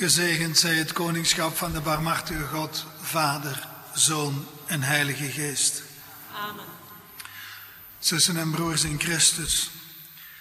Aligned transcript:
Gezegend 0.00 0.58
zij 0.58 0.74
het 0.74 0.92
koningschap 0.92 1.56
van 1.56 1.72
de 1.72 1.80
barmhartige 1.80 2.46
God, 2.46 2.86
Vader, 3.00 3.68
Zoon 3.94 4.46
en 4.66 4.82
Heilige 4.82 5.30
Geest. 5.30 5.82
Amen. 6.34 6.64
Zussen 7.98 8.36
en 8.36 8.50
broers 8.50 8.84
in 8.84 9.00
Christus, 9.00 9.70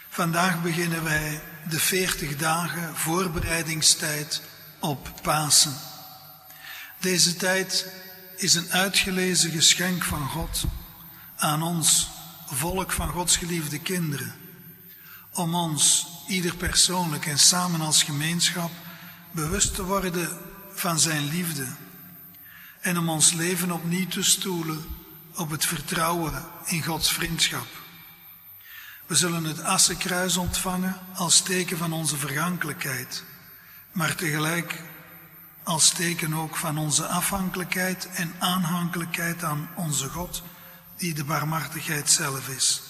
vandaag 0.09 0.61
beginnen 0.61 1.03
wij 1.03 1.41
de 1.69 1.79
40 1.79 2.35
dagen 2.35 2.95
voorbereidingstijd 2.95 4.41
op 4.79 5.11
Pasen. 5.21 5.77
Deze 6.99 7.35
tijd 7.35 7.85
is 8.35 8.53
een 8.53 8.71
uitgelezen 8.71 9.51
geschenk 9.51 10.03
van 10.03 10.27
God 10.27 10.63
aan 11.37 11.61
ons, 11.61 12.07
volk 12.45 12.91
van 12.91 13.09
Gods 13.09 13.37
geliefde 13.37 13.79
kinderen, 13.79 14.35
om 15.33 15.55
ons, 15.55 16.07
ieder 16.27 16.55
persoonlijk 16.55 17.25
en 17.25 17.39
samen 17.39 17.81
als 17.81 18.03
gemeenschap, 18.03 18.71
bewust 19.31 19.75
te 19.75 19.83
worden 19.83 20.37
van 20.73 20.99
Zijn 20.99 21.27
liefde 21.27 21.67
en 22.79 22.97
om 22.97 23.09
ons 23.09 23.33
leven 23.33 23.71
opnieuw 23.71 24.07
te 24.07 24.23
stoelen 24.23 24.85
op 25.35 25.49
het 25.49 25.65
vertrouwen 25.65 26.45
in 26.65 26.83
Gods 26.83 27.11
vriendschap. 27.11 27.67
We 29.05 29.15
zullen 29.15 29.43
het 29.43 29.59
Assenkruis 29.59 30.37
ontvangen 30.37 30.97
als 31.13 31.41
teken 31.41 31.77
van 31.77 31.93
onze 31.93 32.17
vergankelijkheid, 32.17 33.23
maar 33.91 34.15
tegelijk 34.15 34.81
als 35.63 35.89
teken 35.89 36.33
ook 36.33 36.55
van 36.55 36.77
onze 36.77 37.07
afhankelijkheid 37.07 38.09
en 38.09 38.35
aanhankelijkheid 38.39 39.43
aan 39.43 39.69
onze 39.75 40.09
God, 40.09 40.43
die 40.97 41.13
de 41.13 41.23
barmhartigheid 41.23 42.09
zelf 42.09 42.47
is. 42.47 42.81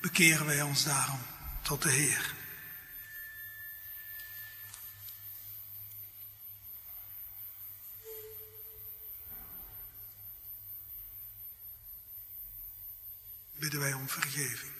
Bekeren 0.00 0.46
wij 0.46 0.62
ons 0.62 0.84
daarom 0.84 1.20
tot 1.62 1.82
de 1.82 1.90
Heer. 1.90 2.41
Bidden 13.62 13.80
wij 13.80 13.92
om 13.92 14.08
vergeving. 14.08 14.72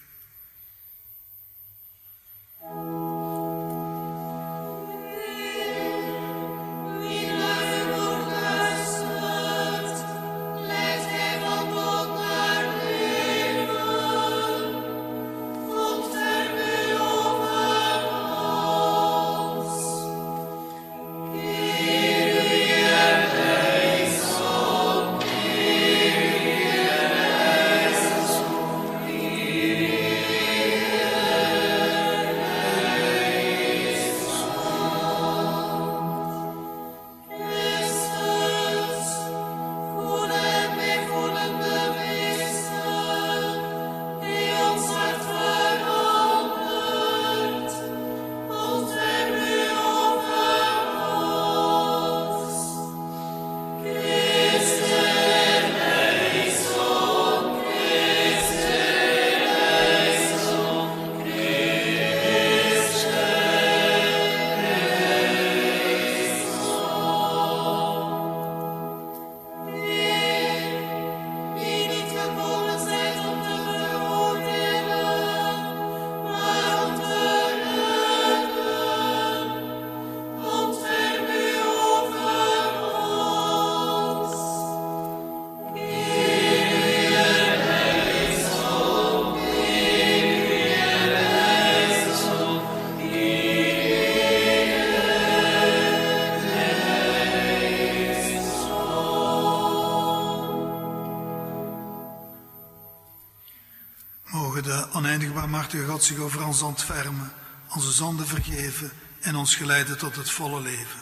Oneindig 105.23 105.41
barmhartige 105.41 105.85
God 105.85 106.03
zich 106.03 106.17
over 106.17 106.45
ons 106.45 106.61
ontfermen, 106.61 107.31
onze 107.69 107.91
zonden 107.91 108.27
vergeven 108.27 108.91
en 109.21 109.35
ons 109.35 109.55
geleiden 109.55 109.97
tot 109.97 110.15
het 110.15 110.29
volle 110.29 110.61
leven. 110.61 110.99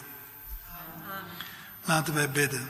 Laten 1.84 2.14
wij 2.14 2.30
bidden. 2.30 2.68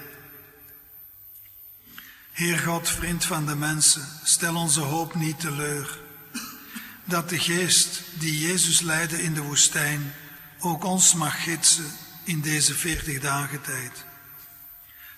Heer 2.33 2.59
God, 2.59 2.89
vriend 2.89 3.25
van 3.25 3.47
de 3.47 3.55
mensen, 3.55 4.09
stel 4.25 4.57
onze 4.57 4.81
hoop 4.81 5.15
niet 5.15 5.41
teleur. 5.41 5.99
Dat 7.05 7.29
de 7.29 7.39
geest 7.39 8.03
die 8.13 8.39
Jezus 8.39 8.81
leidde 8.81 9.23
in 9.23 9.35
de 9.35 9.43
woestijn 9.43 10.15
ook 10.59 10.85
ons 10.85 11.15
mag 11.15 11.43
gidsen 11.43 11.93
in 12.25 12.41
deze 12.41 12.75
veertig 12.75 13.21
dagen 13.21 13.61
tijd. 13.61 14.05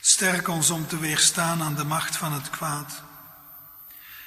Sterk 0.01 0.49
ons 0.49 0.71
om 0.71 0.87
te 0.87 0.99
weerstaan 0.99 1.63
aan 1.63 1.75
de 1.75 1.85
macht 1.85 2.17
van 2.17 2.33
het 2.33 2.51
kwaad. 2.51 3.03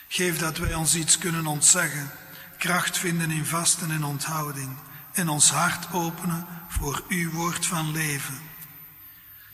Geef 0.07 0.37
dat 0.37 0.57
wij 0.57 0.73
ons 0.73 0.95
iets 0.95 1.17
kunnen 1.17 1.47
ontzeggen, 1.47 2.11
kracht 2.57 2.97
vinden 2.97 3.31
in 3.31 3.45
vasten 3.45 3.91
en 3.91 4.03
onthouding 4.03 4.77
en 5.13 5.29
ons 5.29 5.49
hart 5.49 5.93
openen 5.93 6.45
voor 6.69 7.03
uw 7.07 7.31
woord 7.31 7.65
van 7.65 7.91
leven. 7.91 8.39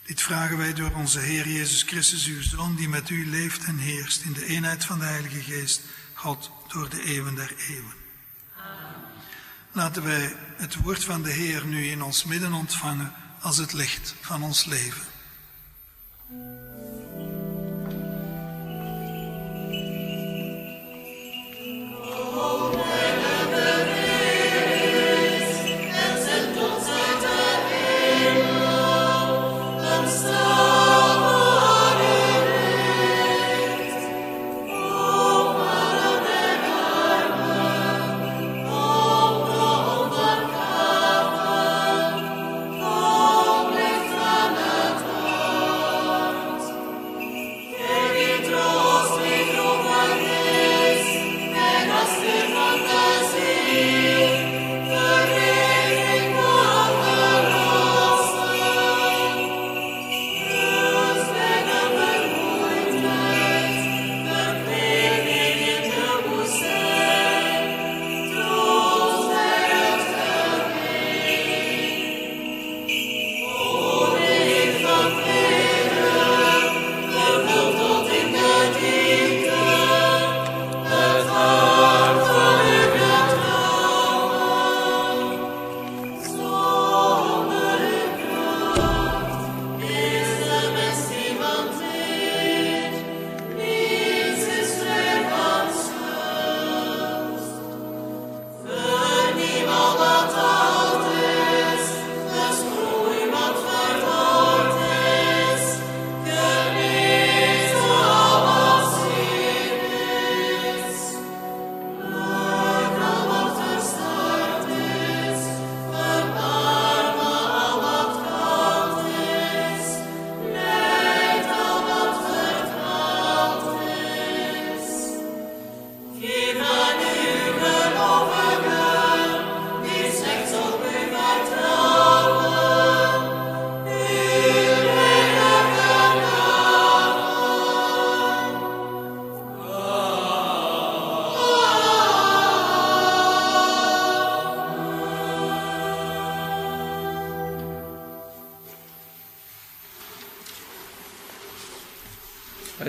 Dit 0.06 0.22
vragen 0.22 0.58
wij 0.58 0.74
door 0.74 0.92
onze 0.92 1.20
Heer 1.20 1.48
Jezus 1.48 1.84
Christus, 1.84 2.26
uw 2.26 2.42
Zoon, 2.42 2.76
die 2.76 2.90
met 2.90 3.10
u 3.10 3.30
leeft 3.30 3.64
en 3.64 3.78
heerst 3.78 4.22
in 4.22 4.34
de 4.34 4.46
eenheid 4.46 4.86
van 4.86 5.00
de 5.00 5.06
Heilige 5.06 5.42
Geest, 5.42 5.82
God, 6.14 6.52
door 6.68 6.90
de 6.90 7.04
eeuwen 7.04 7.36
der 7.36 7.54
eeuwen. 7.58 7.94
Laten 9.72 10.04
wij 10.04 10.36
het 10.56 10.76
woord 10.76 11.04
van 11.04 11.22
de 11.24 11.32
Heer 11.32 11.66
nu 11.66 11.88
in 11.88 12.02
ons 12.02 12.24
midden 12.24 12.54
ontvangen 12.54 13.14
als 13.40 13.58
het 13.58 13.74
licht 13.74 14.16
van 14.22 14.44
ons 14.44 14.66
leven. 14.66 15.13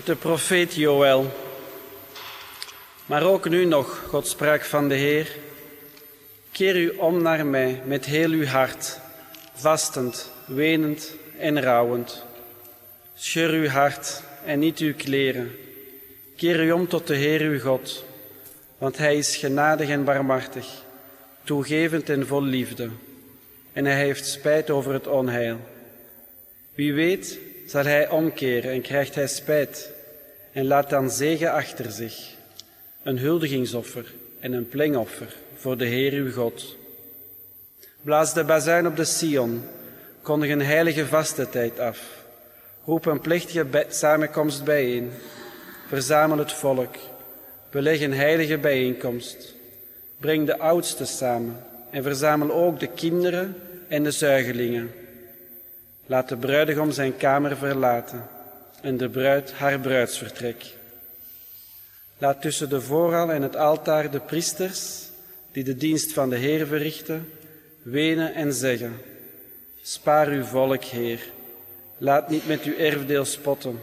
De 0.05 0.17
profeet 0.17 0.75
Joël. 0.75 1.33
Maar 3.07 3.23
ook 3.23 3.49
nu 3.49 3.65
nog, 3.65 4.05
God 4.09 4.27
sprak 4.27 4.65
van 4.65 4.89
de 4.89 4.95
Heer. 4.95 5.37
Keer 6.53 6.77
u 6.77 6.89
om 6.89 7.23
naar 7.23 7.47
mij 7.47 7.83
met 7.85 8.05
heel 8.05 8.31
uw 8.31 8.45
hart, 8.45 8.99
vastend, 9.55 10.31
wenend 10.47 11.17
en 11.39 11.63
rouwend. 11.63 12.25
Scheur 13.15 13.51
uw 13.51 13.69
hart 13.69 14.23
en 14.45 14.59
niet 14.59 14.79
uw 14.79 14.95
kleren. 14.95 15.57
Keer 16.37 16.65
u 16.65 16.73
om 16.73 16.89
tot 16.89 17.07
de 17.07 17.17
Heer 17.17 17.41
uw 17.41 17.61
God, 17.61 18.05
want 18.79 18.99
Hij 18.99 19.17
is 19.17 19.37
genadig 19.37 19.89
en 19.89 20.05
barmhartig, 20.05 20.67
toegevend 21.45 22.09
en 22.09 22.27
vol 22.27 22.43
liefde, 22.43 22.89
en 23.73 23.85
Hij 23.85 24.05
heeft 24.05 24.27
spijt 24.27 24.71
over 24.71 24.93
het 24.93 25.07
onheil. 25.07 25.61
Wie 26.75 26.95
weet 26.95 27.39
zal 27.67 27.85
Hij 27.85 28.09
omkeren 28.09 28.73
en 28.73 28.81
krijgt 28.81 29.15
Hij 29.15 29.29
spijt 29.29 29.93
en 30.55 30.67
laat 30.67 30.91
dan 30.91 31.11
zegen 31.11 31.53
achter 31.53 31.91
zich, 31.91 32.35
een 33.03 33.19
huldigingsoffer 33.19 34.13
en 34.41 34.53
een 34.53 34.69
plengoffer 34.69 35.37
voor 35.57 35.77
de 35.77 35.85
Heer 35.85 36.13
uw 36.13 36.33
God. 36.33 36.77
Blaas 38.03 38.35
de 38.35 38.45
bazuin 38.45 38.87
op 38.87 38.97
de 38.97 39.05
Sion, 39.05 39.65
kondig 40.23 40.51
een 40.51 40.63
heilige 40.63 41.07
vastentijd 41.07 41.79
af. 41.79 42.25
Roep 42.85 43.07
een 43.07 43.21
plechtige 43.21 43.87
samenkomst 43.89 44.65
bijeen. 44.65 45.11
Verzamel 45.89 46.39
het 46.39 46.53
volk. 46.53 46.95
Beleg 47.71 48.01
een 48.01 48.15
heilige 48.15 48.59
bijeenkomst. 48.59 49.55
Breng 50.19 50.47
de 50.47 50.59
oudsten 50.59 51.07
samen 51.07 51.65
en 51.91 52.03
verzamel 52.03 52.53
ook 52.53 52.81
de 52.81 52.89
kinderen 52.95 53.57
en 53.89 54.03
de 54.03 54.11
zuigelingen. 54.11 54.91
Laat 56.07 56.29
de 56.29 56.37
bruidegom 56.37 56.91
zijn 56.91 57.17
kamer 57.17 57.57
verlaten 57.57 58.34
en 58.85 58.97
de 58.97 59.09
bruid 59.09 59.53
haar 59.53 59.81
bruidsvertrek. 59.81 60.75
Laat 62.19 62.41
tussen 62.41 62.69
de 62.69 62.81
voorhal 62.81 63.33
en 63.33 63.43
het 63.43 63.57
altaar 63.57 64.11
de 64.11 64.21
priesters, 64.21 65.09
die 65.53 65.65
de 65.65 65.77
dienst 65.77 66.13
van 66.13 66.31
de 66.31 66.37
Heer 66.37 66.67
verrichten, 66.67 67.29
wenen 67.83 68.35
en 68.35 68.53
zeggen, 68.53 68.93
Spaar 69.83 70.29
uw 70.29 70.45
volk, 70.45 70.85
Heer, 70.85 71.31
laat 71.99 72.29
niet 72.29 72.47
met 72.47 72.63
uw 72.63 72.77
erfdeel 72.77 73.25
spotten, 73.25 73.81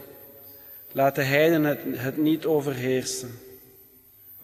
laat 0.92 1.14
de 1.14 1.22
heiden 1.22 1.64
het, 1.64 1.80
het 1.86 2.16
niet 2.16 2.46
overheersen. 2.46 3.30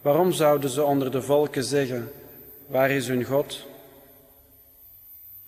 Waarom 0.02 0.32
zouden 0.32 0.70
ze 0.70 0.82
onder 0.82 1.10
de 1.10 1.22
volken 1.22 1.64
zeggen, 1.64 2.10
waar 2.66 2.90
is 2.90 3.08
hun 3.08 3.24
God? 3.24 3.66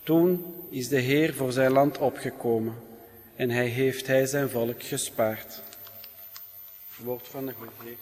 Toen 0.03 0.55
is 0.71 0.89
de 0.89 1.01
Heer 1.01 1.35
voor 1.35 1.53
zijn 1.53 1.73
land 1.73 1.99
opgekomen 1.99 2.89
en 3.41 3.51
hij 3.51 3.67
heeft 3.67 4.07
hij 4.07 4.27
zijn 4.27 4.51
volk 4.51 4.83
gespaard. 4.83 5.63
Woord 6.97 7.29
van 7.29 7.47
de 7.47 7.53
goede 7.53 7.73
Heer. 7.83 7.97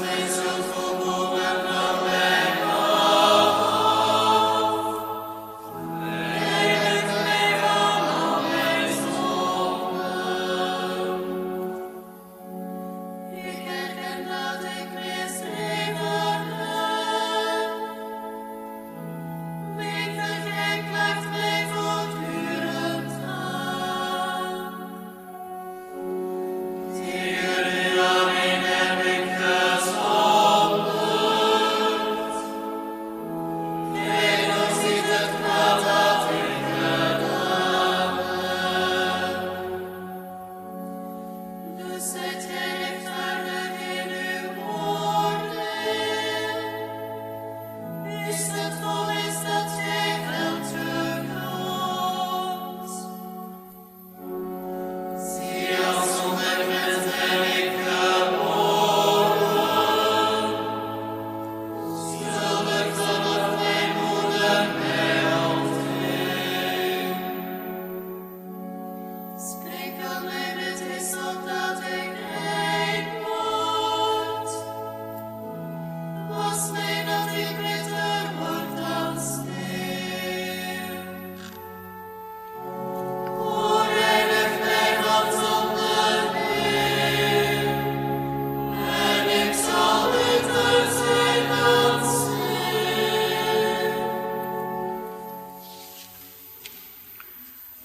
Christmas. 0.00 0.47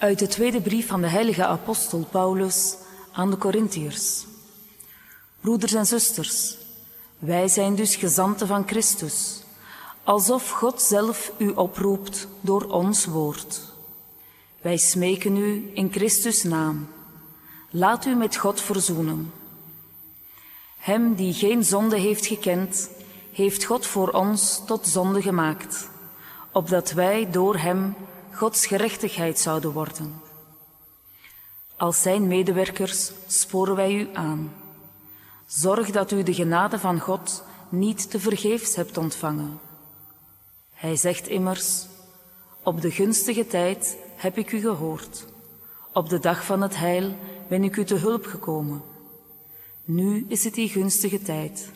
Uit 0.04 0.20
de 0.20 0.28
tweede 0.28 0.62
brief 0.62 0.88
van 0.88 1.02
de 1.02 1.08
heilige 1.08 1.46
apostel 1.46 2.08
Paulus 2.12 2.76
aan 3.12 3.30
de 3.30 3.38
Corinthiërs. 3.38 4.26
Broeders 5.40 5.74
en 5.74 5.86
zusters, 5.86 6.58
wij 7.20 7.48
zijn 7.48 7.76
dus 7.76 7.96
gezanten 7.96 8.48
van 8.48 8.68
Christus, 8.68 9.44
alsof 10.04 10.50
God 10.50 10.82
zelf 10.82 11.32
u 11.38 11.50
oproept 11.50 12.28
door 12.42 12.64
ons 12.64 13.06
woord. 13.06 13.62
Wij 14.62 14.78
smeken 14.78 15.38
u 15.38 15.72
in 15.74 15.92
Christus 15.92 16.44
naam. 16.44 16.88
Laat 17.70 18.06
u 18.06 18.16
met 18.16 18.36
God 18.36 18.62
verzoenen. 18.62 19.34
Hem 20.78 21.16
die 21.16 21.34
geen 21.34 21.64
zonde 21.64 21.98
heeft 21.98 22.26
gekend, 22.26 22.90
heeft 23.32 23.64
God 23.64 23.86
voor 23.86 24.10
ons 24.10 24.62
tot 24.66 24.88
zonde 24.88 25.22
gemaakt, 25.22 25.90
opdat 26.52 26.92
wij 26.92 27.32
door 27.32 27.58
Hem 27.58 27.96
Gods 28.34 28.66
gerechtigheid 28.66 29.40
zouden 29.40 29.72
worden. 29.72 30.22
Als 31.78 32.02
Zijn 32.02 32.28
medewerkers 32.28 33.12
sporen 33.28 33.76
wij 33.76 33.94
u 33.94 34.10
aan. 34.14 34.54
Zorg 35.46 35.92
dat 35.92 36.12
u 36.12 36.24
de 36.24 36.34
genade 36.34 36.80
van 36.80 37.00
God 37.00 37.44
niet 37.70 38.10
te 38.10 38.20
vergeefs 38.20 38.76
hebt 38.76 38.98
ontvangen. 38.98 39.60
Hij 40.74 40.96
zegt 40.96 41.28
immers, 41.28 41.86
op 42.64 42.82
de 42.82 42.92
gunstige 42.92 43.48
tijd 43.48 43.98
heb 44.16 44.38
ik 44.38 44.52
u 44.52 44.60
gehoord. 44.60 45.26
Op 45.94 46.10
de 46.10 46.20
dag 46.20 46.46
van 46.46 46.62
het 46.62 46.78
heil 46.78 47.16
ben 47.48 47.64
ik 47.64 47.76
u 47.76 47.86
te 47.86 47.96
hulp 47.96 48.26
gekomen. 48.26 48.84
Nu 49.84 50.26
is 50.28 50.44
het 50.44 50.54
die 50.54 50.70
gunstige 50.70 51.22
tijd. 51.22 51.72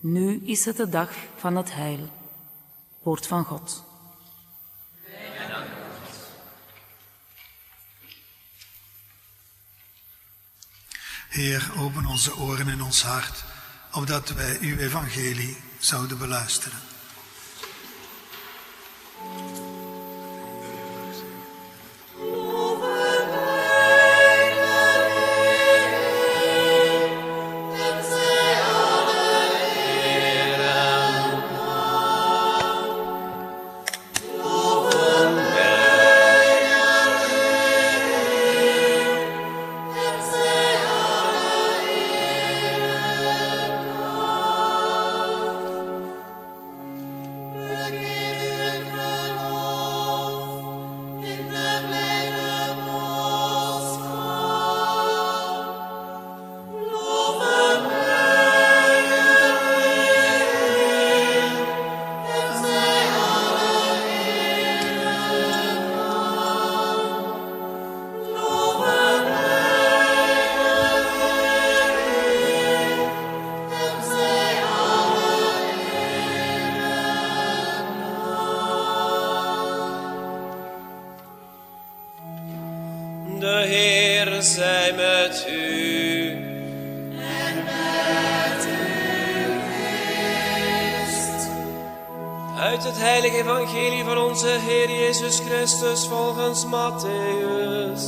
Nu 0.00 0.40
is 0.44 0.64
het 0.64 0.76
de 0.76 0.88
dag 0.88 1.10
van 1.36 1.56
het 1.56 1.74
heil. 1.74 2.08
Woord 3.02 3.26
van 3.26 3.44
God. 3.44 3.87
Heer, 11.38 11.70
open 11.76 12.06
onze 12.06 12.36
oren 12.36 12.68
en 12.68 12.82
ons 12.82 13.02
hart, 13.02 13.44
opdat 13.92 14.28
wij 14.28 14.58
uw 14.60 14.76
evangelie 14.76 15.56
zouden 15.78 16.18
beluisteren. 16.18 16.78
Matthäus. 96.70 98.02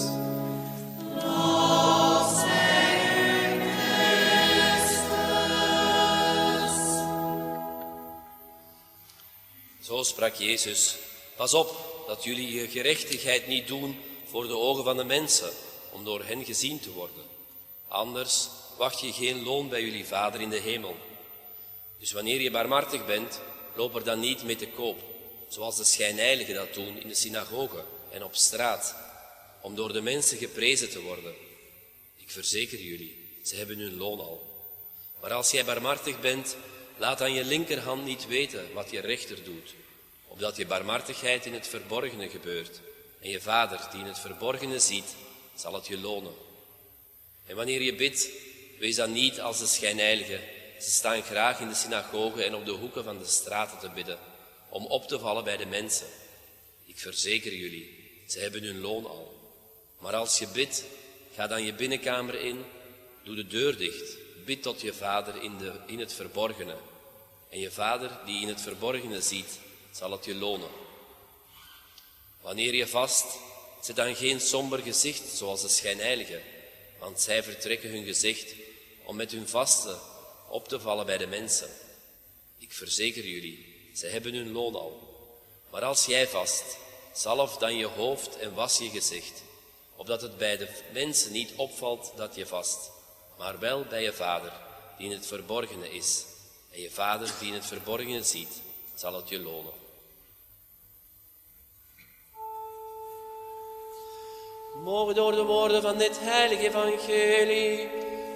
Zo 9.83 10.03
sprak 10.03 10.35
Jezus. 10.35 10.97
Pas 11.37 11.55
op 11.55 11.71
dat 12.07 12.25
jullie 12.25 12.53
je 12.53 12.69
gerechtigheid 12.69 13.47
niet 13.47 13.67
doen 13.67 13.99
voor 14.25 14.47
de 14.47 14.57
ogen 14.57 14.85
van 14.85 14.97
de 14.97 15.05
mensen, 15.05 15.51
om 15.93 16.05
door 16.05 16.25
hen 16.25 16.45
gezien 16.45 16.81
te 16.81 16.93
worden. 16.93 17.25
Anders 17.89 18.49
wacht 18.79 19.01
je 19.01 19.13
geen 19.13 19.43
loon 19.43 19.69
bij 19.69 19.83
jullie 19.83 20.05
Vader 20.05 20.41
in 20.41 20.51
de 20.51 20.61
hemel. 20.61 20.97
Dus 21.99 22.13
wanneer 22.13 22.41
je 22.41 22.51
barmhartig 22.51 23.07
bent, 23.07 23.41
loop 23.75 23.95
er 23.95 24.05
dan 24.05 24.21
niet 24.21 24.43
mee 24.43 24.57
te 24.57 24.69
koop, 24.69 24.99
zoals 25.49 25.77
de 25.77 25.85
schijnheiligen 25.85 26.55
dat 26.55 26.75
doen 26.75 27.01
in 27.01 27.09
de 27.09 27.15
synagogen 27.15 27.99
en 28.11 28.25
op 28.25 28.35
straat, 28.35 28.95
om 29.61 29.75
door 29.75 29.93
de 29.93 30.01
mensen 30.01 30.39
geprezen 30.39 30.91
te 30.91 31.01
worden. 31.01 31.35
Ik 32.17 32.31
verzeker 32.31 32.81
jullie, 32.81 33.39
ze 33.45 33.57
hebben 33.57 33.79
hun 33.79 33.97
loon 33.97 34.21
al. 34.21 34.51
Maar 35.21 35.33
als 35.33 35.51
jij 35.51 35.65
barmhartig 35.65 36.21
bent, 36.21 36.57
laat 36.97 37.21
aan 37.21 37.35
je 37.35 37.45
linkerhand 37.45 38.05
niet 38.05 38.27
weten 38.27 38.73
wat 38.73 38.91
je 38.91 39.01
rechter 39.01 39.45
doet, 39.45 39.75
opdat 40.27 40.57
je 40.57 40.67
barmhartigheid 40.67 41.47
in 41.47 41.53
het 41.53 41.67
verborgene 41.67 42.29
gebeurt. 42.29 42.81
En 43.21 43.31
je 43.31 43.41
vader, 43.41 43.81
die 43.91 44.01
in 44.01 44.07
het 44.07 44.19
verborgene 44.19 44.79
ziet, 44.79 45.15
zal 45.55 45.75
het 45.75 45.87
je 45.87 45.99
lonen. 45.99 46.35
En 47.47 47.57
wanneer 47.57 47.83
je 47.83 47.95
bidt, 47.95 48.31
wees 48.79 48.97
dan 48.97 49.13
niet 49.13 49.41
als 49.41 49.59
de 49.59 49.67
schijnheiligen. 49.67 50.41
Ze 50.81 50.91
staan 50.91 51.23
graag 51.23 51.61
in 51.61 51.69
de 51.69 51.75
synagogen 51.75 52.45
en 52.45 52.55
op 52.55 52.65
de 52.65 52.71
hoeken 52.71 53.05
van 53.05 53.19
de 53.19 53.27
straten 53.27 53.79
te 53.79 53.91
bidden, 53.91 54.19
om 54.69 54.87
op 54.87 55.09
te 55.09 55.19
vallen 55.19 55.45
bij 55.45 55.57
de 55.57 55.67
mensen. 55.67 56.07
Ik 56.85 56.99
verzeker 56.99 57.55
jullie, 57.55 58.00
ze 58.31 58.39
hebben 58.39 58.63
hun 58.63 58.81
loon 58.81 59.07
al. 59.07 59.35
Maar 59.99 60.15
als 60.15 60.39
je 60.39 60.49
bidt, 60.49 60.85
ga 61.35 61.47
dan 61.47 61.65
je 61.65 61.75
binnenkamer 61.75 62.35
in, 62.35 62.65
doe 63.25 63.35
de 63.35 63.47
deur 63.47 63.77
dicht, 63.77 64.17
bid 64.45 64.63
tot 64.63 64.81
je 64.81 64.95
vader 64.95 65.43
in, 65.43 65.59
de, 65.59 65.73
in 65.87 65.99
het 65.99 66.13
verborgene. 66.13 66.77
En 67.49 67.59
je 67.59 67.71
vader, 67.71 68.19
die 68.25 68.41
in 68.41 68.49
het 68.49 68.61
verborgene 68.61 69.21
ziet, 69.21 69.59
zal 69.91 70.11
het 70.11 70.25
je 70.25 70.35
lonen. 70.35 70.71
Wanneer 72.41 72.75
je 72.75 72.87
vast, 72.87 73.27
zet 73.83 73.97
dan 73.97 74.17
geen 74.17 74.41
somber 74.41 74.79
gezicht 74.79 75.37
zoals 75.37 75.63
de 75.63 75.69
schijnheiligen, 75.69 76.43
want 76.99 77.21
zij 77.21 77.43
vertrekken 77.43 77.91
hun 77.91 78.05
gezicht 78.05 78.55
om 79.05 79.17
met 79.17 79.31
hun 79.31 79.49
vasten 79.49 79.99
op 80.49 80.69
te 80.69 80.81
vallen 80.81 81.07
bij 81.07 81.19
de 81.19 81.27
mensen. 81.27 81.69
Ik 82.59 82.73
verzeker 82.73 83.25
jullie, 83.25 83.91
zij 83.95 84.11
hebben 84.11 84.35
hun 84.35 84.53
loon 84.53 84.75
al. 84.75 85.09
Maar 85.71 85.83
als 85.83 86.07
jij 86.07 86.29
vast, 86.29 86.77
zalf 87.21 87.57
dan 87.57 87.77
je 87.77 87.87
hoofd 87.87 88.39
en 88.39 88.55
was 88.55 88.79
je 88.79 88.89
gezicht, 88.89 89.43
opdat 89.97 90.23
het 90.23 90.39
bij 90.39 90.57
de 90.57 90.69
mensen 90.93 91.33
niet 91.33 91.53
opvalt 91.57 92.13
dat 92.17 92.35
je 92.35 92.47
vast, 92.47 92.91
maar 93.39 93.59
wel 93.59 93.85
bij 93.85 94.03
je 94.03 94.13
vader, 94.13 94.53
die 94.99 95.07
in 95.07 95.17
het 95.17 95.27
verborgene 95.27 95.91
is. 95.91 96.25
En 96.71 96.81
je 96.81 96.91
vader, 96.91 97.33
die 97.39 97.49
in 97.49 97.55
het 97.55 97.67
verborgene 97.67 98.23
ziet, 98.23 98.61
zal 98.95 99.15
het 99.15 99.29
je 99.29 99.41
lonen. 99.41 99.73
Mogen 104.83 105.15
door 105.15 105.33
de 105.33 105.43
woorden 105.43 105.83
van 105.83 105.99
dit 105.99 106.19
heilige 106.21 106.67
evangelie 106.67 107.89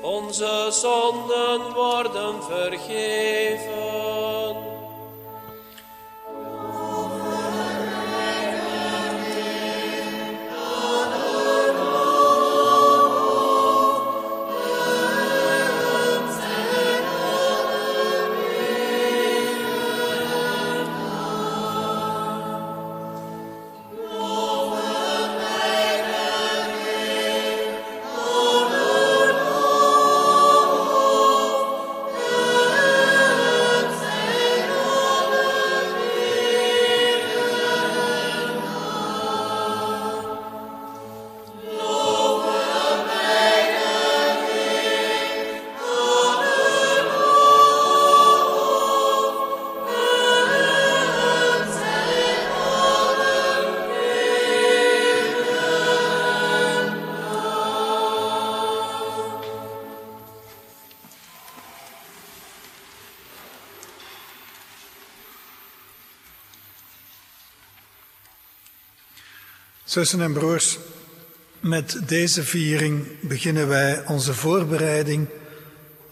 onze 0.02 0.68
zonden 0.70 1.72
worden 1.72 2.42
vergeven. 2.42 4.03
Zussen 69.94 70.20
en 70.20 70.32
broers, 70.32 70.78
met 71.60 72.00
deze 72.06 72.44
viering 72.44 73.06
beginnen 73.20 73.68
wij 73.68 74.06
onze 74.06 74.34
voorbereiding 74.34 75.28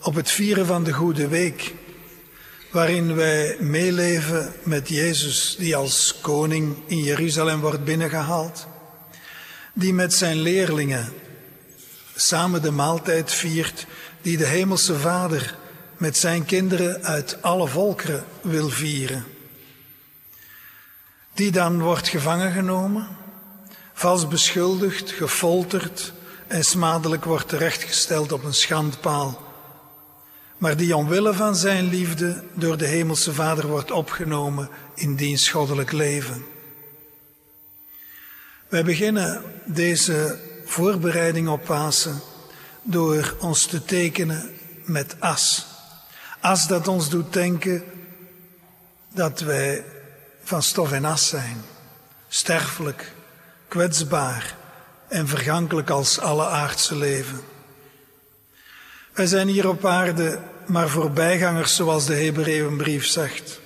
op 0.02 0.14
het 0.14 0.30
vieren 0.30 0.66
van 0.66 0.84
de 0.84 0.92
Goede 0.92 1.28
Week, 1.28 1.74
waarin 2.70 3.14
wij 3.14 3.56
meeleven 3.60 4.52
met 4.62 4.88
Jezus 4.88 5.56
die 5.58 5.76
als 5.76 6.18
koning 6.20 6.76
in 6.86 7.02
Jeruzalem 7.02 7.60
wordt 7.60 7.84
binnengehaald, 7.84 8.66
die 9.72 9.94
met 9.94 10.14
zijn 10.14 10.36
leerlingen 10.36 11.12
samen 12.14 12.62
de 12.62 12.70
maaltijd 12.70 13.32
viert 13.32 13.86
die 14.20 14.36
de 14.36 14.46
Hemelse 14.46 14.98
Vader 14.98 15.58
met 15.96 16.16
zijn 16.16 16.44
kinderen 16.44 17.04
uit 17.04 17.42
alle 17.42 17.68
volkeren 17.68 18.24
wil 18.40 18.68
vieren. 18.68 19.24
Die 21.34 21.50
dan 21.50 21.80
wordt 21.80 22.08
gevangen 22.08 22.52
genomen, 22.52 23.20
vals 24.02 24.28
beschuldigd, 24.28 25.10
gefolterd 25.10 26.12
en 26.46 26.64
smadelijk 26.64 27.24
wordt 27.24 27.48
terechtgesteld 27.48 28.32
op 28.32 28.44
een 28.44 28.54
schandpaal. 28.54 29.42
Maar 30.58 30.76
die 30.76 30.96
omwille 30.96 31.34
van 31.34 31.56
zijn 31.56 31.84
liefde 31.84 32.42
door 32.52 32.76
de 32.76 32.86
Hemelse 32.86 33.34
Vader 33.34 33.66
wordt 33.66 33.90
opgenomen 33.90 34.68
in 34.94 35.16
diens 35.16 35.48
goddelijk 35.48 35.92
leven. 35.92 36.44
Wij 38.68 38.84
beginnen 38.84 39.42
deze 39.64 40.38
voorbereiding 40.64 41.48
op 41.48 41.64
Pasen 41.64 42.20
door 42.82 43.36
ons 43.40 43.66
te 43.66 43.84
tekenen 43.84 44.50
met 44.84 45.16
as. 45.18 45.66
As 46.40 46.66
dat 46.66 46.88
ons 46.88 47.08
doet 47.08 47.32
denken 47.32 47.84
dat 49.14 49.40
wij 49.40 49.84
van 50.42 50.62
stof 50.62 50.92
en 50.92 51.04
as 51.04 51.28
zijn, 51.28 51.62
sterfelijk, 52.28 53.12
kwetsbaar 53.72 54.56
en 55.08 55.28
vergankelijk 55.28 55.90
als 55.90 56.18
alle 56.18 56.46
aardse 56.46 56.96
leven. 56.96 57.40
Wij 59.12 59.26
zijn 59.26 59.48
hier 59.48 59.68
op 59.68 59.86
aarde 59.86 60.38
maar 60.66 60.88
voorbijgangers, 60.88 61.76
zoals 61.76 62.06
de 62.06 62.14
Hebreeënbrief 62.14 63.06
zegt. 63.06 63.60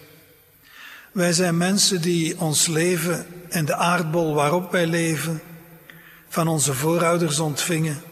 Wij 1.12 1.32
zijn 1.32 1.56
mensen 1.56 2.00
die 2.00 2.40
ons 2.40 2.66
leven 2.66 3.26
en 3.48 3.64
de 3.64 3.74
aardbol 3.74 4.34
waarop 4.34 4.70
wij 4.72 4.86
leven 4.86 5.42
van 6.28 6.48
onze 6.48 6.74
voorouders 6.74 7.38
ontvingen 7.38 8.02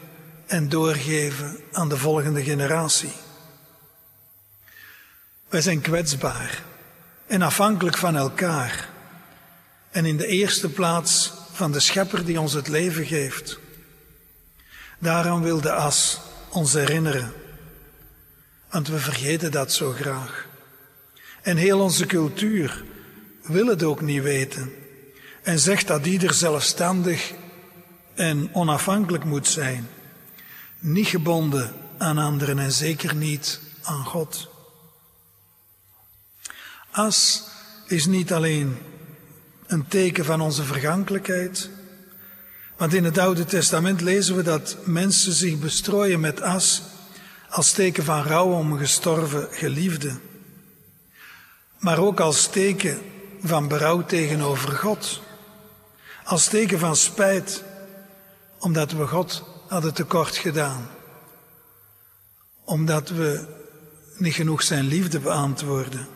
en 0.46 0.68
doorgeven 0.68 1.56
aan 1.72 1.88
de 1.88 1.96
volgende 1.96 2.42
generatie. 2.42 3.12
Wij 5.48 5.60
zijn 5.60 5.80
kwetsbaar 5.80 6.62
en 7.26 7.42
afhankelijk 7.42 7.96
van 7.96 8.16
elkaar 8.16 8.88
en 9.90 10.04
in 10.04 10.16
de 10.16 10.26
eerste 10.26 10.68
plaats 10.68 11.42
van 11.54 11.72
de 11.72 11.80
Schepper 11.80 12.24
die 12.24 12.40
ons 12.40 12.52
het 12.52 12.68
leven 12.68 13.06
geeft. 13.06 13.58
Daaraan 14.98 15.42
wil 15.42 15.60
de 15.60 15.72
as 15.72 16.20
ons 16.48 16.72
herinneren, 16.72 17.32
want 18.70 18.88
we 18.88 18.98
vergeten 18.98 19.50
dat 19.50 19.72
zo 19.72 19.92
graag. 19.92 20.46
En 21.42 21.56
heel 21.56 21.80
onze 21.80 22.06
cultuur 22.06 22.84
wil 23.42 23.66
het 23.66 23.82
ook 23.82 24.00
niet 24.00 24.22
weten 24.22 24.72
en 25.42 25.58
zegt 25.58 25.86
dat 25.86 26.06
ieder 26.06 26.34
zelfstandig 26.34 27.32
en 28.14 28.54
onafhankelijk 28.54 29.24
moet 29.24 29.48
zijn, 29.48 29.88
niet 30.78 31.08
gebonden 31.08 31.72
aan 31.98 32.18
anderen 32.18 32.58
en 32.58 32.72
zeker 32.72 33.14
niet 33.14 33.60
aan 33.82 34.04
God. 34.04 34.48
As 36.90 37.42
is 37.86 38.06
niet 38.06 38.32
alleen 38.32 38.78
een 39.74 39.88
teken 39.88 40.24
van 40.24 40.40
onze 40.40 40.64
vergankelijkheid, 40.64 41.70
want 42.76 42.94
in 42.94 43.04
het 43.04 43.18
Oude 43.18 43.44
Testament 43.44 44.00
lezen 44.00 44.36
we 44.36 44.42
dat 44.42 44.76
mensen 44.84 45.32
zich 45.32 45.58
bestrooien 45.58 46.20
met 46.20 46.40
as 46.40 46.82
als 47.48 47.72
teken 47.72 48.04
van 48.04 48.22
rouw 48.22 48.52
om 48.52 48.78
gestorven 48.78 49.48
geliefde, 49.50 50.18
maar 51.78 51.98
ook 51.98 52.20
als 52.20 52.46
teken 52.46 52.98
van 53.42 53.68
berouw 53.68 54.04
tegenover 54.04 54.70
God, 54.70 55.20
als 56.24 56.46
teken 56.46 56.78
van 56.78 56.96
spijt 56.96 57.64
omdat 58.58 58.92
we 58.92 59.06
God 59.06 59.44
hadden 59.68 59.94
tekort 59.94 60.36
gedaan, 60.36 60.88
omdat 62.64 63.08
we 63.08 63.46
niet 64.16 64.34
genoeg 64.34 64.62
zijn 64.62 64.84
liefde 64.84 65.20
beantwoorden. 65.20 66.13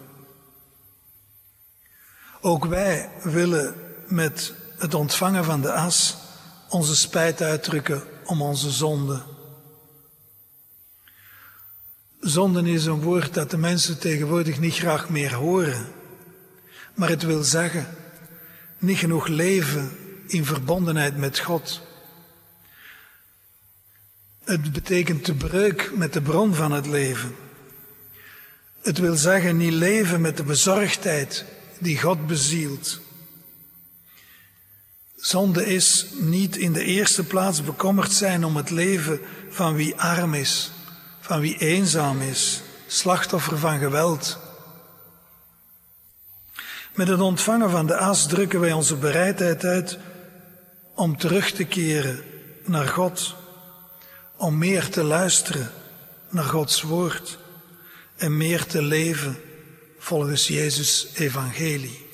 Ook 2.41 2.65
wij 2.65 3.11
willen 3.23 3.75
met 4.07 4.55
het 4.79 4.95
ontvangen 4.95 5.45
van 5.45 5.61
de 5.61 5.73
as 5.73 6.17
onze 6.69 6.97
spijt 6.97 7.43
uitdrukken 7.43 8.03
om 8.25 8.43
onze 8.43 8.71
zonde. 8.71 9.23
Zonden 12.21 12.67
is 12.67 12.85
een 12.85 13.03
woord 13.03 13.35
dat 13.35 13.51
de 13.51 13.57
mensen 13.57 13.99
tegenwoordig 13.99 14.59
niet 14.59 14.75
graag 14.75 15.09
meer 15.09 15.35
horen, 15.35 15.87
maar 16.95 17.09
het 17.09 17.23
wil 17.23 17.43
zeggen 17.43 17.87
niet 18.79 18.99
genoeg 18.99 19.27
leven 19.27 19.97
in 20.27 20.45
verbondenheid 20.45 21.17
met 21.17 21.39
God. 21.39 21.81
Het 24.45 24.73
betekent 24.73 25.27
de 25.27 25.35
breuk 25.35 25.91
met 25.95 26.13
de 26.13 26.23
bron 26.23 26.55
van 26.55 26.73
het 26.73 26.87
leven. 26.87 27.35
Het 28.81 28.99
wil 28.99 29.17
zeggen 29.17 29.57
niet 29.57 29.73
leven 29.73 30.21
met 30.21 30.37
de 30.37 30.43
bezorgdheid 30.43 31.45
die 31.79 32.01
God 32.01 32.27
bezielt. 32.27 33.01
Zonde 35.17 35.67
is 35.67 36.07
niet 36.13 36.57
in 36.57 36.73
de 36.73 36.85
eerste 36.85 37.25
plaats 37.25 37.65
bekommerd 37.65 38.13
zijn 38.13 38.45
om 38.45 38.57
het 38.57 38.71
leven 38.71 39.21
van 39.49 39.75
wie 39.75 39.97
arm 39.97 40.35
is, 40.35 40.71
van 41.21 41.41
wie 41.41 41.59
eenzaam 41.59 42.21
is, 42.21 42.63
slachtoffer 42.87 43.59
van 43.59 43.79
geweld. 43.79 44.39
Met 46.95 47.09
het 47.09 47.21
ontvangen 47.21 47.71
van 47.71 47.87
de 47.87 47.97
as 47.97 48.27
drukken 48.27 48.61
wij 48.61 48.73
onze 48.73 48.97
bereidheid 48.97 49.65
uit 49.65 49.99
om 50.95 51.17
terug 51.17 51.51
te 51.51 51.65
keren 51.65 52.25
naar 52.65 52.89
God, 52.89 53.35
om 54.37 54.59
meer 54.59 54.89
te 54.89 55.03
luisteren 55.03 55.71
naar 56.29 56.45
Gods 56.45 56.83
woord 56.83 57.39
en 58.17 58.37
meer 58.37 58.67
te 58.67 58.83
leven 58.83 59.37
volgens 59.99 60.47
Jezus' 60.47 61.07
evangelie. 61.15 62.07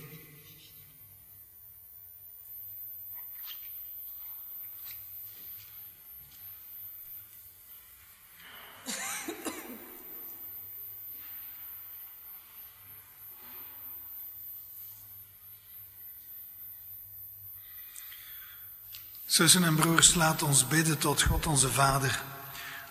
Zussen 19.26 19.64
en 19.64 19.74
broers, 19.74 20.14
laat 20.14 20.42
ons 20.42 20.68
bidden 20.68 20.98
tot 20.98 21.22
God 21.22 21.46
onze 21.46 21.70
Vader, 21.70 22.22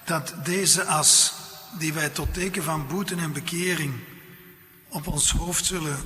dat 0.05 0.33
deze 0.43 0.85
as, 0.85 1.33
die 1.79 1.93
wij 1.93 2.09
tot 2.09 2.33
teken 2.33 2.63
van 2.63 2.87
boete 2.87 3.15
en 3.15 3.33
bekering 3.33 4.12
op 4.93 5.07
ons 5.07 5.31
hoofd 5.31 5.65
zullen 5.65 6.05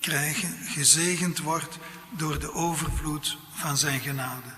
krijgen, 0.00 0.56
gezegend 0.66 1.38
wordt 1.38 1.78
door 2.10 2.38
de 2.38 2.52
overvloed 2.52 3.38
van 3.52 3.76
zijn 3.76 4.00
genade. 4.00 4.48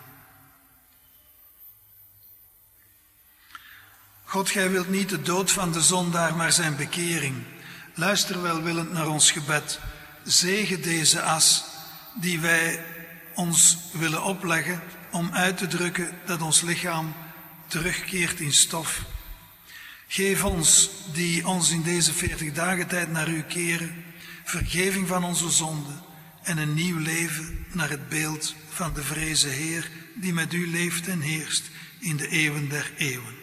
God, 4.25 4.51
gij 4.51 4.71
wilt 4.71 4.89
niet 4.89 5.09
de 5.09 5.23
dood 5.23 5.51
van 5.51 5.73
de 5.73 5.83
zondaar, 5.83 6.37
maar 6.37 6.53
zijn 6.53 6.77
bekering. 6.77 7.45
Luister 7.95 8.43
welwillend 8.43 8.93
naar 8.93 9.09
ons 9.09 9.31
gebed. 9.31 9.81
Zegen 10.25 10.83
deze 10.83 11.23
as 11.23 11.65
die 12.15 12.41
wij 12.41 12.85
ons 13.35 13.77
willen 13.93 14.23
opleggen 14.23 14.83
om 15.11 15.31
uit 15.33 15.57
te 15.57 15.67
drukken 15.67 16.19
dat 16.27 16.43
ons 16.43 16.61
lichaam 16.61 17.15
terugkeert 17.67 18.41
in 18.41 18.53
stof. 18.53 19.03
Geef 20.11 20.45
ons, 20.45 20.91
die 21.13 21.47
ons 21.47 21.71
in 21.71 21.83
deze 21.83 22.13
veertig 22.13 22.53
dagen 22.53 22.87
tijd 22.87 23.11
naar 23.11 23.29
u 23.29 23.43
keren, 23.43 24.05
vergeving 24.45 25.09
van 25.09 25.25
onze 25.25 25.51
zonden 25.51 26.03
en 26.43 26.59
een 26.59 26.75
nieuw 26.75 26.99
leven 26.99 27.67
naar 27.73 27.91
het 27.91 28.09
beeld 28.09 28.55
van 28.69 28.95
de 28.95 29.03
vreze 29.03 29.49
Heer 29.49 29.91
die 30.15 30.33
met 30.33 30.53
u 30.53 30.71
leeft 30.71 31.09
en 31.09 31.21
heerst 31.21 31.71
in 32.01 32.17
de 32.17 32.29
eeuwen 32.29 32.69
der 32.69 32.93
eeuwen. 32.97 33.38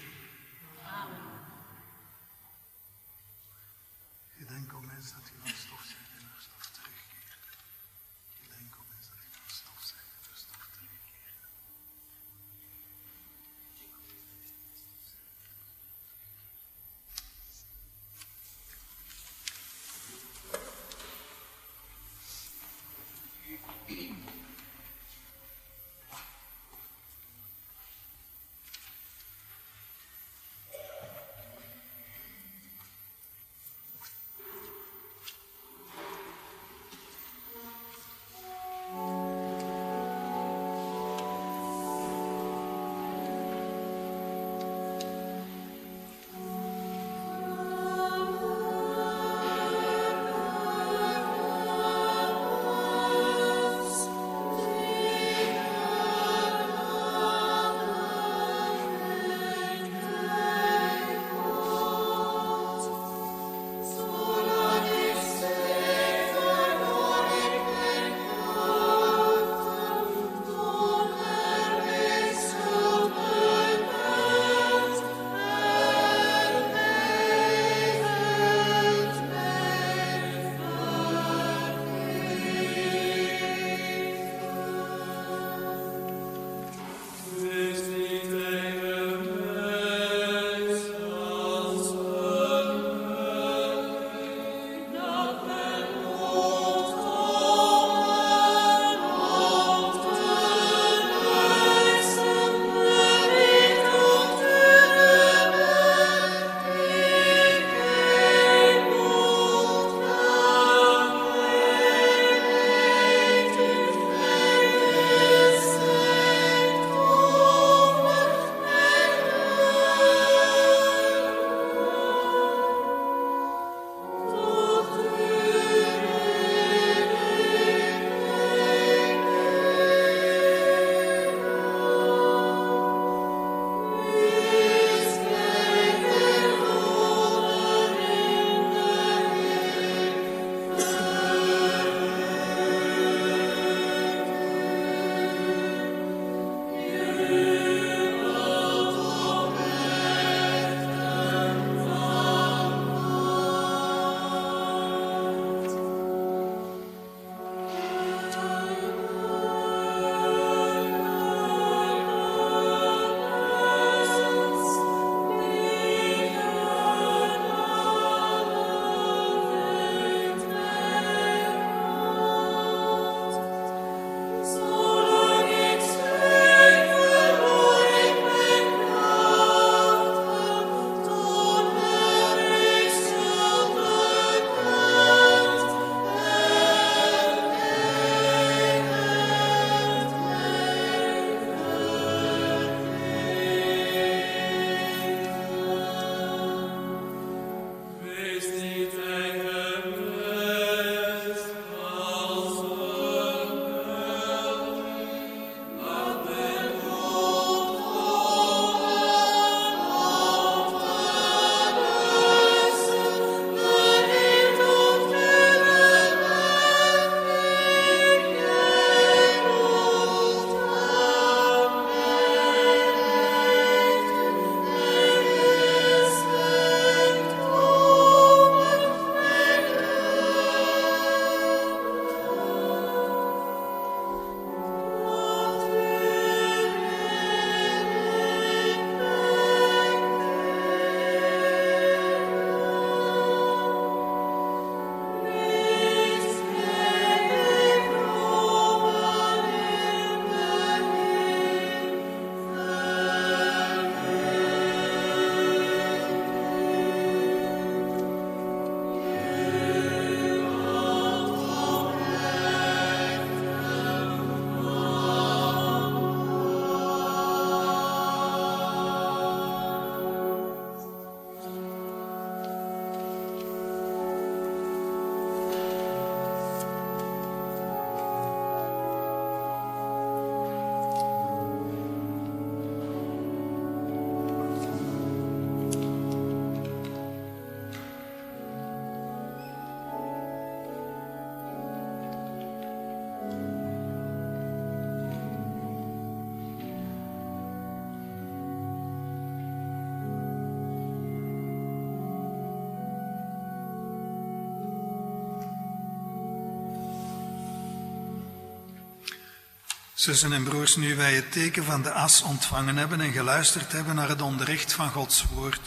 Zussen 310.06 310.34
en 310.34 310.44
broers, 310.44 310.76
nu 310.76 310.96
wij 310.96 311.14
het 311.14 311.32
teken 311.32 311.64
van 311.64 311.82
de 311.82 311.92
as 311.92 312.22
ontvangen 312.22 312.78
hebben 312.78 313.02
en 313.02 313.12
geluisterd 313.12 313.72
hebben 313.72 313.96
naar 313.96 314.10
het 314.10 314.22
onderricht 314.22 314.74
van 314.74 314.92
Gods 314.92 315.26
woord, 315.34 315.62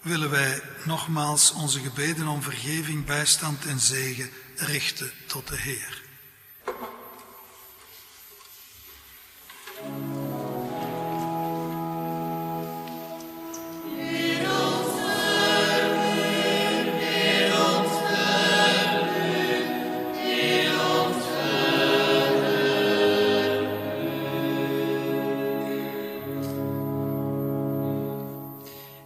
willen 0.00 0.30
wij 0.30 0.62
nogmaals 0.84 1.52
onze 1.52 1.80
gebeden 1.80 2.28
om 2.28 2.42
vergeving, 2.42 3.04
bijstand 3.04 3.66
en 3.66 3.80
zegen 3.80 4.30
richten 4.56 5.10
tot 5.26 5.48
de 5.48 5.56
Heer. 5.56 6.01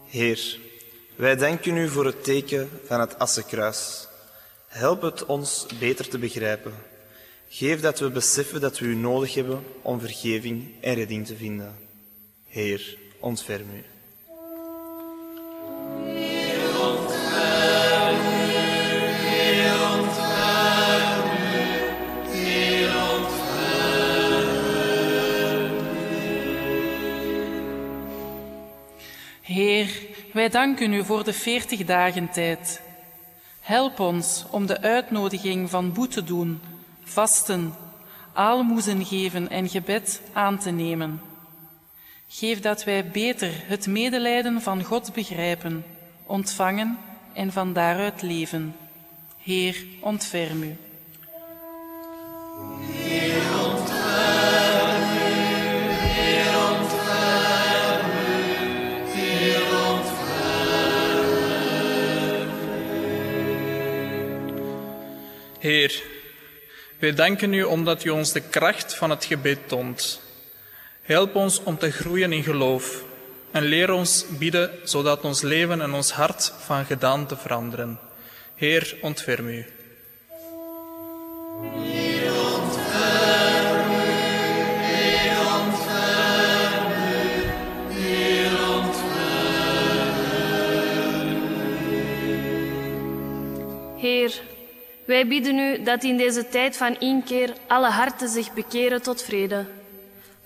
Heer, 0.06 0.58
wij 1.16 1.36
danken 1.36 1.76
u 1.76 1.88
voor 1.88 2.04
het 2.04 2.24
teken 2.24 2.70
van 2.84 3.00
het 3.00 3.18
Assenkruis. 3.18 4.08
Help 4.66 5.02
het 5.02 5.26
ons 5.26 5.66
beter 5.78 6.08
te 6.08 6.18
begrijpen. 6.18 6.74
Geef 7.48 7.80
dat 7.80 7.98
we 7.98 8.10
beseffen 8.10 8.60
dat 8.60 8.78
we 8.78 8.86
u 8.86 8.94
nodig 8.94 9.34
hebben 9.34 9.64
om 9.82 10.00
vergeving 10.00 10.74
en 10.80 10.94
redding 10.94 11.26
te 11.26 11.36
vinden. 11.36 11.78
Heer, 12.44 12.98
ontferm 13.20 13.70
u. 13.70 13.95
Heer, 29.56 30.06
wij 30.32 30.48
danken 30.48 30.92
u 30.92 31.04
voor 31.04 31.24
de 31.24 31.32
veertig 31.32 31.84
dagen 31.84 32.30
tijd. 32.30 32.82
Help 33.60 34.00
ons 34.00 34.44
om 34.50 34.66
de 34.66 34.80
uitnodiging 34.80 35.70
van 35.70 35.92
boete 35.92 36.24
doen, 36.24 36.60
vasten, 37.04 37.74
aalmoezen 38.32 39.04
geven 39.04 39.48
en 39.48 39.68
gebed 39.68 40.22
aan 40.32 40.58
te 40.58 40.70
nemen. 40.70 41.20
Geef 42.28 42.60
dat 42.60 42.84
wij 42.84 43.10
beter 43.10 43.52
het 43.66 43.86
medelijden 43.86 44.62
van 44.62 44.84
God 44.84 45.12
begrijpen, 45.12 45.84
ontvangen 46.26 46.98
en 47.32 47.52
van 47.52 47.72
daaruit 47.72 48.22
leven. 48.22 48.76
Heer, 49.42 49.84
ontferm 50.00 50.62
u. 50.62 50.76
Heer, 65.66 66.02
wij 66.98 67.12
danken 67.12 67.52
u 67.52 67.62
omdat 67.62 68.04
u 68.04 68.08
ons 68.08 68.32
de 68.32 68.40
kracht 68.40 68.94
van 68.94 69.10
het 69.10 69.24
gebed 69.24 69.68
toont. 69.68 70.20
Help 71.02 71.34
ons 71.34 71.62
om 71.62 71.78
te 71.78 71.90
groeien 71.90 72.32
in 72.32 72.42
geloof 72.42 73.04
en 73.50 73.62
leer 73.62 73.90
ons 73.92 74.24
bidden 74.38 74.70
zodat 74.84 75.20
ons 75.20 75.42
leven 75.42 75.80
en 75.80 75.92
ons 75.92 76.12
hart 76.12 76.52
van 76.58 76.84
gedaante 76.84 77.36
veranderen. 77.36 77.98
Heer, 78.54 78.96
ontferm 79.00 79.48
u. 79.48 79.64
wij 95.06 95.26
bidden 95.26 95.58
u 95.58 95.82
dat 95.82 96.04
in 96.04 96.16
deze 96.16 96.48
tijd 96.48 96.76
van 96.76 96.98
inkeer 96.98 97.52
alle 97.66 97.88
harten 97.88 98.28
zich 98.28 98.52
bekeren 98.52 99.02
tot 99.02 99.22
vrede. 99.22 99.64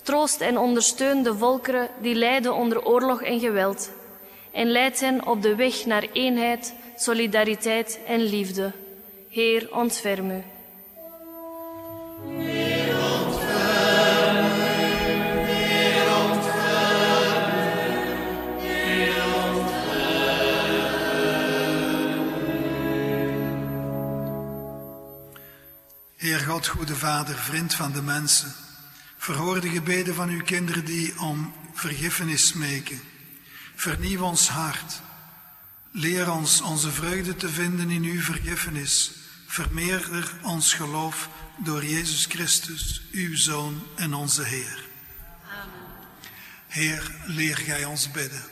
Troost 0.01 0.41
en 0.41 0.57
ondersteun 0.57 1.23
de 1.23 1.35
volkeren 1.35 1.87
die 2.01 2.15
lijden 2.15 2.55
onder 2.55 2.85
oorlog 2.85 3.21
en 3.21 3.39
geweld. 3.39 3.91
En 4.51 4.67
leid 4.67 4.99
hen 4.99 5.27
op 5.27 5.41
de 5.41 5.55
weg 5.55 5.85
naar 5.85 6.07
eenheid, 6.13 6.73
solidariteit 6.95 7.99
en 8.07 8.19
liefde. 8.19 8.71
Heer, 9.29 9.67
ontferm 9.75 10.31
u. 10.31 10.43
Heer 26.21 26.39
God, 26.39 26.67
goede 26.67 26.95
Vader, 26.95 27.35
vriend 27.35 27.73
van 27.73 27.91
de 27.91 28.01
mensen, 28.01 28.53
verhoor 29.17 29.61
de 29.61 29.69
gebeden 29.69 30.15
van 30.15 30.29
uw 30.29 30.43
kinderen 30.43 30.85
die 30.85 31.19
om 31.19 31.53
vergiffenis 31.73 32.47
smeken. 32.47 33.01
Vernieuw 33.75 34.21
ons 34.21 34.49
hart. 34.49 35.01
Leer 35.91 36.31
ons 36.31 36.61
onze 36.61 36.91
vreugde 36.91 37.35
te 37.35 37.49
vinden 37.49 37.89
in 37.89 38.03
uw 38.03 38.21
vergiffenis. 38.21 39.11
Vermeerder 39.47 40.33
ons 40.41 40.73
geloof 40.73 41.29
door 41.57 41.85
Jezus 41.85 42.25
Christus, 42.25 43.01
uw 43.11 43.35
Zoon 43.35 43.83
en 43.95 44.13
onze 44.13 44.43
Heer. 44.43 44.85
Heer, 46.67 47.11
leer 47.25 47.57
gij 47.57 47.85
ons 47.85 48.11
bidden. 48.11 48.43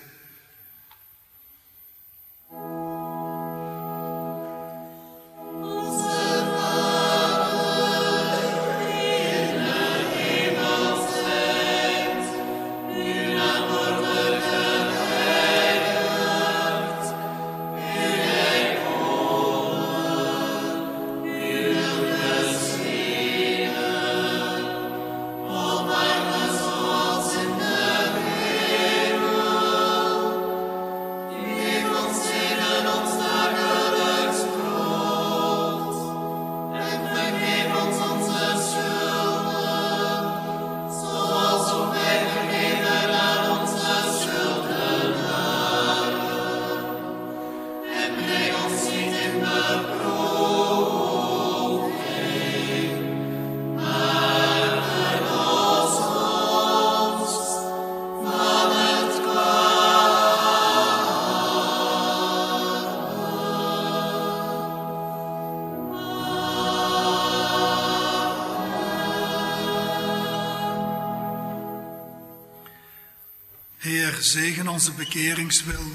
Zegen 74.30 74.68
onze 74.68 74.92
bekeringswil 74.92 75.92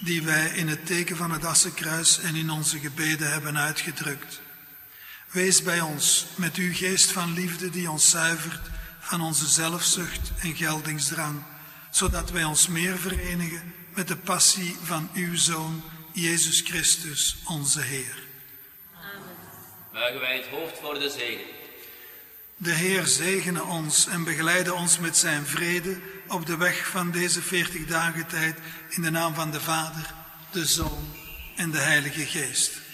die 0.00 0.22
wij 0.22 0.48
in 0.48 0.68
het 0.68 0.86
teken 0.86 1.16
van 1.16 1.30
het 1.30 1.44
Assenkruis 1.44 2.20
en 2.20 2.34
in 2.34 2.50
onze 2.50 2.78
gebeden 2.78 3.32
hebben 3.32 3.58
uitgedrukt. 3.58 4.40
Wees 5.30 5.62
bij 5.62 5.80
ons 5.80 6.26
met 6.34 6.56
uw 6.56 6.74
geest 6.74 7.10
van 7.10 7.32
liefde 7.32 7.70
die 7.70 7.90
ons 7.90 8.10
zuivert 8.10 8.70
van 9.00 9.20
onze 9.20 9.46
zelfzucht 9.46 10.32
en 10.40 10.56
geldingsdrang, 10.56 11.42
zodat 11.90 12.30
wij 12.30 12.44
ons 12.44 12.68
meer 12.68 12.98
verenigen 12.98 13.74
met 13.94 14.08
de 14.08 14.16
passie 14.16 14.76
van 14.82 15.10
uw 15.14 15.36
Zoon, 15.36 15.82
Jezus 16.12 16.60
Christus, 16.60 17.36
onze 17.44 17.80
Heer. 17.80 18.26
Buigen 19.92 20.20
wij 20.20 20.36
het 20.36 20.46
hoofd 20.46 20.78
voor 20.78 20.98
de 20.98 21.10
zegen. 21.10 21.44
De 22.56 22.72
Heer 22.72 23.06
zegene 23.06 23.64
ons 23.64 24.06
en 24.06 24.24
begeleide 24.24 24.74
ons 24.74 24.98
met 24.98 25.16
zijn 25.16 25.46
vrede 25.46 26.00
op 26.28 26.46
de 26.46 26.56
weg 26.56 26.86
van 26.86 27.10
deze 27.10 27.42
veertig 27.42 27.86
dagen 27.86 28.26
tijd 28.26 28.58
in 28.88 29.02
de 29.02 29.10
naam 29.10 29.34
van 29.34 29.50
de 29.50 29.60
Vader, 29.60 30.14
de 30.50 30.66
Zoon 30.66 31.14
en 31.56 31.70
de 31.70 31.78
Heilige 31.78 32.26
Geest. 32.26 32.87